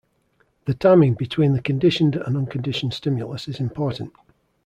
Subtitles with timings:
[0.65, 4.13] The timing between the conditioned and unconditioned stimulus is important.